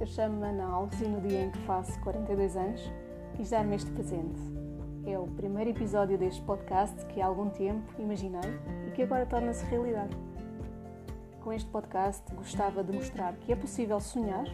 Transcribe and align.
Eu 0.00 0.06
chamo-me 0.06 0.46
Ana 0.46 0.64
Alves 0.64 0.98
e 1.02 1.04
no 1.04 1.20
dia 1.20 1.42
em 1.42 1.50
que 1.50 1.58
faço 1.58 2.00
42 2.00 2.56
anos 2.56 2.80
quis 3.36 3.50
dar-me 3.50 3.76
este 3.76 3.90
presente. 3.90 4.40
É 5.04 5.18
o 5.18 5.26
primeiro 5.26 5.68
episódio 5.68 6.16
deste 6.16 6.40
podcast 6.40 7.04
que 7.04 7.20
há 7.20 7.26
algum 7.26 7.50
tempo 7.50 7.82
imaginei 7.98 8.40
e 8.88 8.92
que 8.92 9.02
agora 9.02 9.26
torna-se 9.26 9.62
realidade. 9.66 10.16
Com 11.42 11.52
este 11.52 11.68
podcast 11.68 12.34
gostava 12.34 12.82
de 12.82 12.94
mostrar 12.94 13.34
que 13.34 13.52
é 13.52 13.56
possível 13.56 14.00
sonhar 14.00 14.46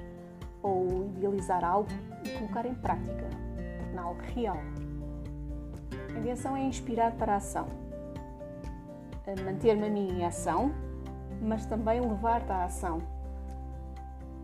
ou 0.64 1.12
idealizar 1.16 1.64
algo 1.64 1.90
e 2.24 2.30
colocar 2.38 2.66
em 2.66 2.74
prática, 2.74 3.28
tornar 3.78 4.02
algo 4.02 4.20
real. 4.34 4.58
A 6.12 6.18
intenção 6.18 6.56
é 6.56 6.62
inspirar 6.64 7.12
para 7.12 7.34
a 7.34 7.36
ação, 7.36 7.68
manter-me 9.44 9.86
a 9.86 9.90
mim 9.90 10.08
em 10.18 10.24
ação, 10.24 10.72
mas 11.40 11.64
também 11.66 12.00
levar-te 12.00 12.50
à 12.50 12.64
ação 12.64 13.15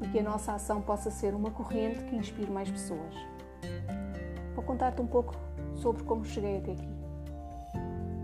e 0.03 0.09
que 0.09 0.19
a 0.19 0.23
nossa 0.23 0.53
ação 0.53 0.83
possa 0.83 1.11
ser 1.11 1.35
uma 1.35 1.51
corrente 1.51 2.05
que 2.05 2.17
inspire 2.17 2.51
mais 2.51 2.71
pessoas. 2.71 3.15
Vou 4.55 4.65
contar-te 4.65 5.01
um 5.01 5.07
pouco 5.07 5.35
sobre 5.75 6.03
como 6.03 6.25
cheguei 6.25 6.59
até 6.59 6.73
aqui. 6.73 6.89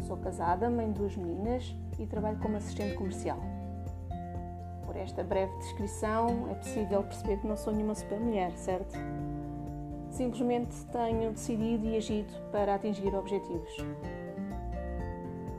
Sou 0.01 0.17
casada, 0.17 0.69
mãe 0.69 0.89
de 0.89 0.99
duas 0.99 1.17
meninas 1.17 1.75
e 1.99 2.07
trabalho 2.07 2.39
como 2.39 2.57
assistente 2.57 2.97
comercial. 2.97 3.39
Por 4.85 4.97
esta 4.97 5.23
breve 5.23 5.57
descrição 5.59 6.49
é 6.51 6.55
possível 6.55 7.03
perceber 7.03 7.37
que 7.39 7.47
não 7.47 7.57
sou 7.57 7.73
nenhuma 7.73 7.95
super 7.95 8.19
mulher, 8.19 8.53
certo? 8.57 8.97
Simplesmente 10.11 10.75
tenho 10.87 11.31
decidido 11.31 11.87
e 11.87 11.97
agido 11.97 12.33
para 12.51 12.75
atingir 12.75 13.15
objetivos. 13.15 13.71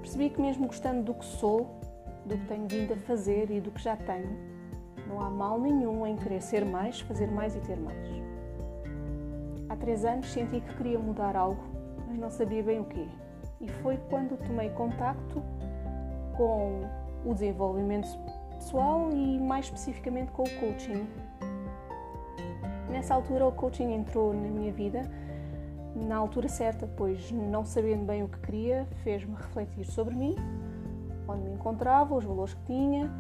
Percebi 0.02 0.32
que, 0.32 0.42
mesmo 0.42 0.68
gostando 0.68 1.04
do 1.04 1.14
que 1.14 1.26
sou, 1.26 1.80
do 2.26 2.38
que 2.38 2.46
tenho 2.48 2.68
vindo 2.68 2.94
a 2.94 2.98
fazer 2.98 3.52
e 3.52 3.62
do 3.62 3.72
que 3.72 3.82
já 3.82 3.96
tenho, 3.96 4.59
não 5.10 5.20
há 5.22 5.30
mal 5.30 5.60
nenhum 5.60 6.06
em 6.06 6.16
querer 6.16 6.42
ser 6.42 6.64
mais, 6.64 7.02
fazer 7.02 7.30
mais 7.32 7.56
e 7.56 7.60
ter 7.60 7.78
mais. 7.78 8.08
Há 9.68 9.76
três 9.76 10.06
anos 10.06 10.32
senti 10.32 10.62
que 10.62 10.76
queria 10.76 11.00
mudar 11.00 11.36
algo, 11.36 11.62
mas 12.08 12.18
não 12.18 12.30
sabia 12.30 12.64
bem 12.64 12.80
o 12.80 12.86
quê. 12.86 13.08
E 13.60 13.68
foi 13.68 13.98
quando 14.10 14.38
tomei 14.46 14.70
contacto 14.70 15.44
com 16.38 16.84
o 17.26 17.34
desenvolvimento 17.34 18.08
pessoal 18.56 19.10
e 19.12 19.40
mais 19.40 19.66
especificamente 19.66 20.32
com 20.32 20.44
o 20.44 20.60
coaching. 20.60 21.08
Nessa 22.90 23.14
altura 23.14 23.48
o 23.48 23.52
coaching 23.52 23.92
entrou 23.92 24.34
na 24.34 24.48
minha 24.48 24.72
vida 24.72 25.10
na 25.96 26.16
altura 26.16 26.48
certa, 26.48 26.88
pois 26.88 27.32
não 27.32 27.66
sabendo 27.66 28.06
bem 28.06 28.24
o 28.24 28.28
que 28.28 28.40
queria, 28.40 28.88
fez-me 29.04 29.36
refletir 29.36 29.86
sobre 29.86 30.16
mim, 30.16 30.36
onde 31.28 31.44
me 31.44 31.54
encontrava, 31.54 32.16
os 32.16 32.24
valores 32.24 32.54
que 32.54 32.62
tinha, 32.66 33.12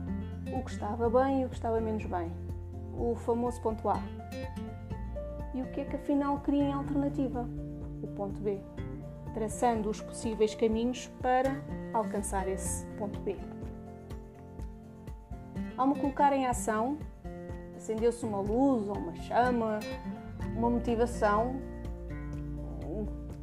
o 0.54 0.64
que 0.64 0.72
estava 0.72 1.10
bem 1.10 1.42
e 1.42 1.46
o 1.46 1.50
que 1.50 1.56
estava 1.56 1.80
menos 1.80 2.06
bem. 2.06 2.32
O 2.98 3.16
famoso 3.16 3.62
ponto 3.62 3.88
A. 3.90 4.00
E 5.54 5.62
o 5.62 5.66
que 5.72 5.82
é 5.82 5.86
que 5.86 5.96
afinal 5.96 6.40
queria 6.40 6.64
em 6.64 6.74
alternativa? 6.74 7.48
O 8.04 8.08
ponto 8.08 8.40
B. 8.40 8.60
Traçando 9.34 9.90
os 9.90 10.02
possíveis 10.02 10.56
caminhos 10.56 11.08
para 11.22 11.62
alcançar 11.94 12.48
esse 12.48 12.86
ponto 12.98 13.20
B. 13.20 13.36
Ao 15.78 15.88
me 15.88 15.96
colocar 15.96 16.34
em 16.34 16.46
ação, 16.46 16.98
acendeu-se 17.76 18.26
uma 18.26 18.40
luz 18.40 18.88
ou 18.88 18.98
uma 18.98 19.16
chama, 19.16 19.80
uma 20.58 20.70
motivação, 20.70 21.56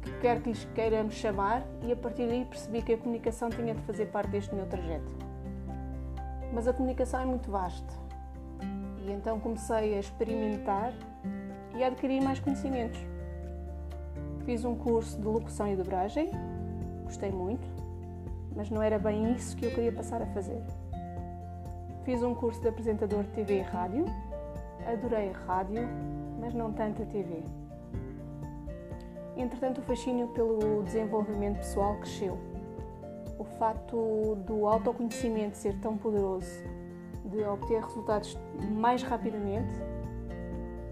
que 0.01 0.11
quer 0.19 0.41
que 0.41 0.49
lhes 0.49 0.65
queiramos 0.75 1.15
chamar, 1.15 1.63
e 1.83 1.91
a 1.91 1.95
partir 1.95 2.27
daí 2.27 2.45
percebi 2.45 2.81
que 2.81 2.93
a 2.93 2.97
comunicação 2.97 3.49
tinha 3.49 3.73
de 3.73 3.81
fazer 3.81 4.07
parte 4.07 4.29
deste 4.29 4.53
meu 4.53 4.65
trajeto. 4.67 5.26
Mas 6.57 6.67
a 6.67 6.73
comunicação 6.73 7.19
é 7.19 7.25
muito 7.25 7.51
vasta. 7.51 7.93
E 9.05 9.11
então 9.11 9.39
comecei 9.39 9.95
a 9.95 9.99
experimentar 9.99 10.91
e 11.75 11.83
a 11.83 11.87
adquirir 11.87 12.19
mais 12.19 12.39
conhecimentos. 12.39 12.99
Fiz 14.43 14.65
um 14.65 14.73
curso 14.73 15.21
de 15.21 15.27
locução 15.27 15.67
e 15.67 15.75
dobragem, 15.75 16.31
gostei 17.03 17.29
muito, 17.29 17.67
mas 18.55 18.71
não 18.71 18.81
era 18.81 18.97
bem 18.97 19.35
isso 19.35 19.55
que 19.55 19.67
eu 19.67 19.69
queria 19.69 19.91
passar 19.91 20.19
a 20.19 20.25
fazer. 20.25 20.59
Fiz 22.03 22.23
um 22.23 22.33
curso 22.33 22.59
de 22.59 22.69
apresentador 22.69 23.21
de 23.21 23.29
TV 23.33 23.59
e 23.59 23.61
rádio, 23.61 24.05
adorei 24.91 25.29
a 25.29 25.37
rádio, 25.45 25.87
mas 26.39 26.55
não 26.55 26.73
tanto 26.73 27.03
a 27.03 27.05
TV. 27.05 27.43
Entretanto, 29.35 29.77
o 29.77 29.83
fascínio 29.83 30.29
pelo 30.29 30.81
desenvolvimento 30.81 31.57
pessoal 31.57 31.97
cresceu 31.97 32.56
o 33.37 33.43
facto 33.43 34.35
do 34.45 34.65
autoconhecimento 34.67 35.57
ser 35.57 35.75
tão 35.79 35.97
poderoso, 35.97 36.49
de 37.25 37.43
obter 37.43 37.81
resultados 37.81 38.37
mais 38.71 39.03
rapidamente, 39.03 39.73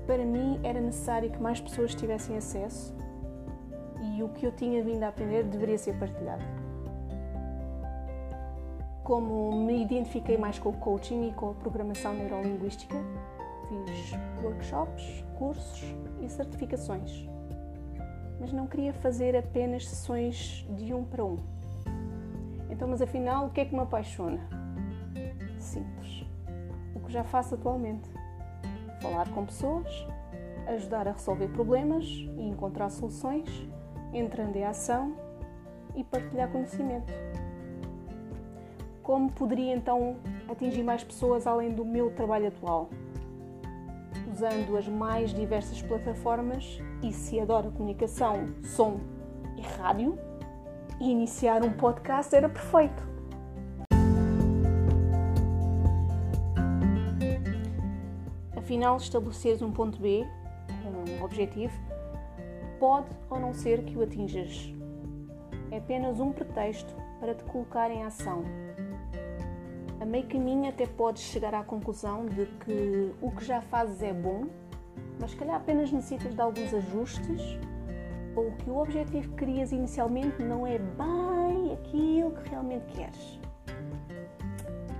para 0.05 0.23
mim 0.23 0.59
era 0.63 0.79
necessário 0.79 1.31
que 1.31 1.41
mais 1.41 1.59
pessoas 1.59 1.95
tivessem 1.95 2.37
acesso 2.37 2.95
e 4.01 4.21
o 4.21 4.29
que 4.29 4.45
eu 4.45 4.51
tinha 4.51 4.83
vindo 4.83 5.03
a 5.03 5.07
aprender 5.07 5.43
deveria 5.43 5.77
ser 5.77 5.97
partilhado. 5.97 6.43
Como 9.03 9.51
me 9.65 9.81
identifiquei 9.81 10.37
mais 10.37 10.59
com 10.59 10.69
o 10.69 10.73
coaching 10.73 11.29
e 11.29 11.33
com 11.33 11.51
a 11.51 11.53
programação 11.53 12.13
neurolinguística, 12.13 12.95
fiz 13.67 14.11
workshops, 14.43 15.23
cursos 15.37 15.83
e 16.21 16.29
certificações. 16.29 17.27
Mas 18.39 18.51
não 18.51 18.67
queria 18.67 18.93
fazer 18.93 19.35
apenas 19.35 19.87
sessões 19.87 20.65
de 20.75 20.93
um 20.93 21.03
para 21.03 21.23
um 21.23 21.37
então, 22.75 22.89
mas 22.89 23.01
afinal, 23.01 23.45
o 23.45 23.49
que 23.51 23.61
é 23.61 23.65
que 23.65 23.73
me 23.73 23.79
apaixona? 23.79 24.41
Simples. 25.57 26.25
O 26.93 26.99
que 26.99 27.11
já 27.11 27.23
faço 27.23 27.55
atualmente. 27.55 28.09
Falar 29.01 29.29
com 29.29 29.45
pessoas, 29.45 29.87
ajudar 30.67 31.07
a 31.07 31.13
resolver 31.13 31.47
problemas 31.47 32.05
e 32.05 32.41
encontrar 32.41 32.89
soluções, 32.89 33.47
entrando 34.11 34.57
em 34.57 34.65
ação 34.65 35.15
e 35.95 36.03
partilhar 36.03 36.51
conhecimento. 36.51 37.13
Como 39.01 39.31
poderia 39.31 39.73
então 39.73 40.17
atingir 40.49 40.83
mais 40.83 41.01
pessoas 41.01 41.47
além 41.47 41.73
do 41.73 41.85
meu 41.85 42.11
trabalho 42.11 42.49
atual? 42.49 42.89
Usando 44.29 44.75
as 44.75 44.85
mais 44.85 45.33
diversas 45.33 45.81
plataformas 45.81 46.77
e 47.01 47.13
se 47.13 47.39
adoro 47.39 47.71
comunicação, 47.71 48.53
som 48.63 48.99
e 49.55 49.61
rádio, 49.61 50.17
e 50.99 51.09
iniciar 51.09 51.63
um 51.63 51.71
podcast 51.71 52.35
era 52.35 52.49
perfeito. 52.49 53.03
Afinal, 58.55 58.97
estabeleceres 58.97 59.61
um 59.61 59.71
ponto 59.71 59.99
B, 59.99 60.25
um 61.19 61.23
objetivo, 61.23 61.73
pode 62.79 63.07
ou 63.29 63.39
não 63.39 63.53
ser 63.53 63.83
que 63.83 63.97
o 63.97 64.01
atinjas. 64.01 64.73
É 65.71 65.77
apenas 65.77 66.19
um 66.19 66.31
pretexto 66.31 66.93
para 67.19 67.35
te 67.35 67.43
colocar 67.43 67.91
em 67.91 68.03
ação. 68.03 68.43
A 69.99 70.05
meio 70.05 70.25
caminho 70.27 70.69
até 70.69 70.85
podes 70.85 71.23
chegar 71.23 71.53
à 71.53 71.63
conclusão 71.63 72.25
de 72.25 72.45
que 72.45 73.13
o 73.21 73.31
que 73.31 73.45
já 73.45 73.61
fazes 73.61 74.01
é 74.01 74.13
bom, 74.13 74.45
mas 75.19 75.31
se 75.31 75.37
calhar 75.37 75.55
apenas 75.55 75.91
necessitas 75.91 76.33
de 76.33 76.41
alguns 76.41 76.73
ajustes 76.73 77.59
ou 78.35 78.51
que 78.51 78.69
o 78.69 78.77
objetivo 78.77 79.29
que 79.29 79.35
querias 79.35 79.71
inicialmente 79.71 80.43
não 80.43 80.67
é 80.67 80.77
bem 80.77 81.73
aquilo 81.73 82.31
que 82.31 82.49
realmente 82.49 82.85
queres. 82.93 83.39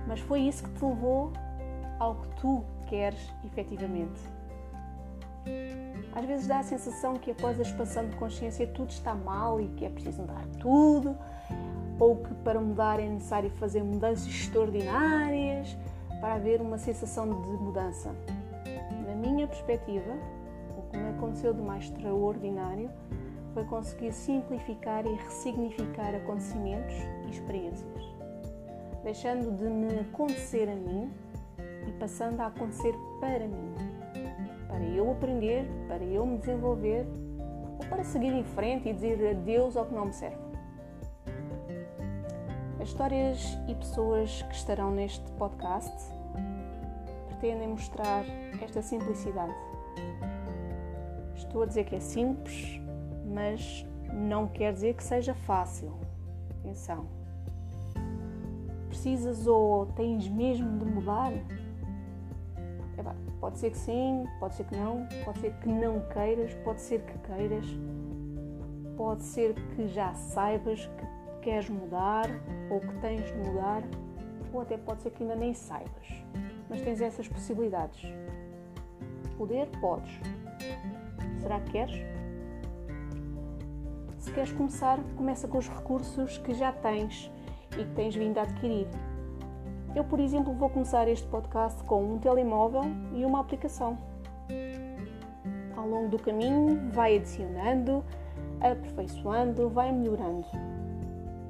Mas 0.06 0.20
foi 0.20 0.40
isso 0.40 0.64
que 0.64 0.70
te 0.70 0.84
levou 0.84 1.32
ao 1.98 2.14
que 2.16 2.28
tu 2.40 2.64
queres 2.86 3.32
efetivamente. 3.44 4.20
Às 6.14 6.24
vezes 6.24 6.46
dá 6.46 6.60
a 6.60 6.62
sensação 6.62 7.14
que 7.14 7.30
após 7.30 7.58
a 7.58 7.62
expansão 7.62 8.08
de 8.08 8.16
consciência 8.16 8.66
tudo 8.68 8.90
está 8.90 9.14
mal 9.14 9.60
e 9.60 9.68
que 9.68 9.84
é 9.84 9.90
preciso 9.90 10.22
mudar 10.22 10.46
tudo, 10.58 11.14
ou 11.98 12.16
que 12.16 12.34
para 12.36 12.58
mudar 12.58 13.00
é 13.00 13.08
necessário 13.08 13.50
fazer 13.50 13.82
mudanças 13.82 14.26
extraordinárias 14.26 15.76
para 16.20 16.34
haver 16.34 16.62
uma 16.62 16.78
sensação 16.78 17.28
de 17.28 17.48
mudança. 17.62 18.14
Na 19.06 19.14
minha 19.14 19.46
perspectiva, 19.46 20.12
o 20.78 20.90
que 20.90 20.96
me 20.96 21.10
aconteceu 21.10 21.52
de 21.52 21.60
mais 21.60 21.84
extraordinário 21.84 22.90
foi 23.56 23.64
conseguir 23.64 24.12
simplificar 24.12 25.06
e 25.06 25.14
ressignificar 25.14 26.14
acontecimentos 26.14 26.94
e 27.26 27.30
experiências, 27.30 28.04
deixando 29.02 29.56
de 29.56 29.64
me 29.64 30.00
acontecer 30.00 30.68
a 30.68 30.74
mim 30.74 31.10
e 31.88 31.92
passando 31.92 32.38
a 32.42 32.48
acontecer 32.48 32.94
para 33.18 33.48
mim, 33.48 33.74
para 34.68 34.84
eu 34.84 35.10
aprender, 35.10 35.66
para 35.88 36.04
eu 36.04 36.26
me 36.26 36.36
desenvolver 36.36 37.06
ou 37.78 37.86
para 37.88 38.04
seguir 38.04 38.34
em 38.34 38.44
frente 38.44 38.90
e 38.90 38.92
dizer 38.92 39.26
adeus 39.30 39.74
ao 39.74 39.86
que 39.86 39.94
não 39.94 40.04
me 40.04 40.12
serve. 40.12 40.36
As 42.78 42.88
histórias 42.88 43.58
e 43.66 43.74
pessoas 43.74 44.42
que 44.42 44.54
estarão 44.54 44.90
neste 44.90 45.32
podcast 45.32 46.12
pretendem 47.28 47.68
mostrar 47.68 48.22
esta 48.62 48.82
simplicidade. 48.82 49.54
Estou 51.34 51.62
a 51.62 51.66
dizer 51.66 51.84
que 51.84 51.96
é 51.96 52.00
simples, 52.00 52.84
mas 53.36 53.86
não 54.14 54.48
quer 54.48 54.72
dizer 54.72 54.94
que 54.94 55.04
seja 55.04 55.34
fácil. 55.34 55.92
Atenção. 56.60 57.06
Precisas 58.88 59.46
ou 59.46 59.84
tens 59.94 60.26
mesmo 60.26 60.78
de 60.78 60.86
mudar? 60.86 61.32
pode 63.38 63.58
ser 63.58 63.70
que 63.70 63.78
sim, 63.78 64.24
pode 64.40 64.54
ser 64.54 64.64
que 64.64 64.74
não, 64.74 65.06
pode 65.24 65.38
ser 65.38 65.52
que 65.60 65.68
não 65.68 66.00
queiras, 66.08 66.52
pode 66.64 66.80
ser 66.80 67.02
que 67.02 67.18
queiras, 67.18 67.66
pode 68.96 69.22
ser 69.22 69.54
que 69.54 69.86
já 69.86 70.14
saibas 70.14 70.86
que 70.86 71.42
queres 71.42 71.68
mudar 71.68 72.26
ou 72.70 72.80
que 72.80 72.94
tens 73.00 73.24
de 73.26 73.34
mudar, 73.34 73.82
ou 74.52 74.62
até 74.62 74.78
pode 74.78 75.02
ser 75.02 75.10
que 75.10 75.22
ainda 75.22 75.36
nem 75.36 75.52
saibas, 75.52 76.24
mas 76.68 76.80
tens 76.80 77.00
essas 77.00 77.28
possibilidades. 77.28 78.02
Poder, 79.36 79.68
podes. 79.80 80.18
Será 81.40 81.60
que 81.60 81.70
queres? 81.70 82.15
Se 84.26 84.32
queres 84.32 84.50
começar, 84.50 84.98
começa 85.16 85.46
com 85.46 85.56
os 85.56 85.68
recursos 85.68 86.36
que 86.38 86.52
já 86.52 86.72
tens 86.72 87.30
e 87.78 87.84
que 87.84 87.94
tens 87.94 88.12
vindo 88.12 88.36
a 88.38 88.42
adquirir. 88.42 88.88
Eu, 89.94 90.02
por 90.02 90.18
exemplo, 90.18 90.52
vou 90.52 90.68
começar 90.68 91.06
este 91.06 91.28
podcast 91.28 91.80
com 91.84 92.02
um 92.02 92.18
telemóvel 92.18 92.82
e 93.14 93.24
uma 93.24 93.38
aplicação. 93.38 93.96
Ao 95.76 95.88
longo 95.88 96.08
do 96.08 96.18
caminho, 96.18 96.90
vai 96.90 97.16
adicionando, 97.18 98.04
aperfeiçoando, 98.60 99.70
vai 99.70 99.92
melhorando. 99.92 100.48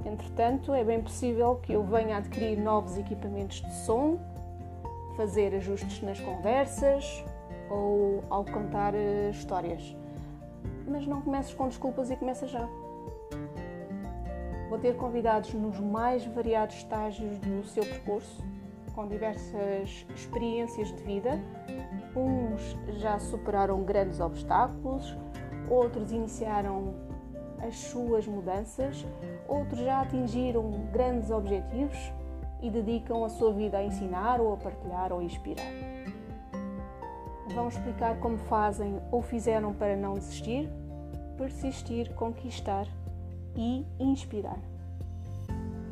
Entretanto, 0.04 0.74
é 0.74 0.84
bem 0.84 1.00
possível 1.00 1.56
que 1.56 1.72
eu 1.72 1.82
venha 1.82 2.16
a 2.16 2.18
adquirir 2.18 2.58
novos 2.58 2.98
equipamentos 2.98 3.62
de 3.62 3.72
som, 3.86 4.18
fazer 5.16 5.54
ajustes 5.54 6.02
nas 6.02 6.20
conversas 6.20 7.24
ou 7.70 8.22
ao 8.28 8.44
contar 8.44 8.94
eh, 8.94 9.30
histórias. 9.30 9.96
Mas 10.86 11.06
não 11.06 11.20
comeces 11.20 11.52
com 11.52 11.68
desculpas 11.68 12.10
e 12.10 12.16
começa 12.16 12.46
já. 12.46 12.68
Vou 14.68 14.78
ter 14.78 14.96
convidados 14.96 15.52
nos 15.54 15.78
mais 15.80 16.24
variados 16.26 16.76
estágios 16.76 17.38
do 17.38 17.64
seu 17.64 17.84
percurso, 17.84 18.44
com 18.94 19.06
diversas 19.06 20.06
experiências 20.14 20.92
de 20.92 21.02
vida. 21.02 21.40
Uns 22.14 22.76
já 22.98 23.18
superaram 23.18 23.82
grandes 23.84 24.20
obstáculos, 24.20 25.16
outros 25.68 26.12
iniciaram 26.12 26.94
as 27.60 27.76
suas 27.76 28.26
mudanças, 28.26 29.04
outros 29.48 29.80
já 29.80 30.00
atingiram 30.00 30.70
grandes 30.92 31.30
objetivos 31.30 32.12
e 32.60 32.70
dedicam 32.70 33.24
a 33.24 33.28
sua 33.28 33.52
vida 33.52 33.78
a 33.78 33.84
ensinar 33.84 34.40
ou 34.40 34.54
a 34.54 34.56
partilhar 34.56 35.12
ou 35.12 35.20
a 35.20 35.24
inspirar. 35.24 35.66
Vão 37.56 37.68
explicar 37.68 38.18
como 38.20 38.36
fazem 38.36 39.00
ou 39.10 39.22
fizeram 39.22 39.72
para 39.72 39.96
não 39.96 40.12
desistir, 40.12 40.68
persistir, 41.38 42.12
conquistar 42.12 42.86
e 43.56 43.82
inspirar. 43.98 44.58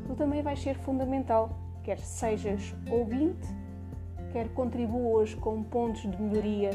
Tu 0.07 0.15
também 0.15 0.43
vais 0.43 0.61
ser 0.61 0.77
fundamental, 0.77 1.57
quer 1.83 1.99
sejas 1.99 2.75
ouvinte, 2.91 3.49
quer 4.31 4.51
contribuas 4.51 5.35
com 5.35 5.63
pontos 5.63 6.03
de 6.03 6.21
melhoria 6.21 6.69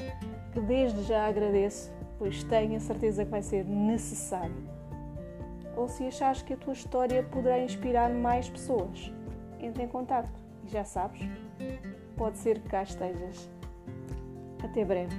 que 0.52 0.60
desde 0.60 1.04
já 1.04 1.28
agradeço, 1.28 1.94
pois 2.18 2.44
tenho 2.46 2.76
a 2.76 2.80
certeza 2.80 3.24
que 3.24 3.30
vai 3.30 3.44
ser 3.44 3.66
necessário. 3.66 4.58
Ou 5.78 5.88
se 5.88 6.08
achares 6.08 6.42
que 6.42 6.54
a 6.54 6.58
tua 6.58 6.74
história 6.74 7.22
poderá 7.22 7.60
inspirar 7.60 8.10
mais 8.10 8.50
pessoas, 8.50 9.14
entre 9.60 9.84
em 9.84 9.88
contato 9.88 10.32
e 10.66 10.68
já 10.68 10.84
sabes, 10.84 11.22
pode 12.18 12.40
ser 12.40 12.60
que 12.60 12.70
cá 12.70 12.82
estejas. 12.82 13.59
Até 14.64 14.86
breve. 14.86 15.16